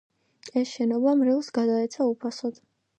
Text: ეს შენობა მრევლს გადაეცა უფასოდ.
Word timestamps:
ეს 0.61 0.71
შენობა 0.77 1.15
მრევლს 1.21 1.53
გადაეცა 1.59 2.13
უფასოდ. 2.17 2.63